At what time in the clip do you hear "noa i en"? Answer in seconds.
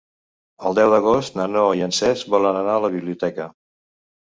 1.51-1.95